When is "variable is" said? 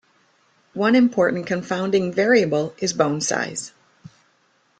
2.11-2.91